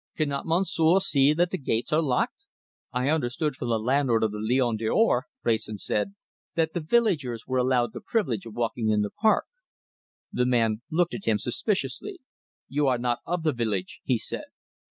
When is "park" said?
9.11-9.45